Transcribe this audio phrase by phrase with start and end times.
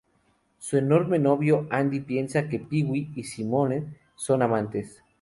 [0.57, 3.85] Su enorme novio Andy piensa que Pee-wee y Simone
[4.15, 5.03] son amantes.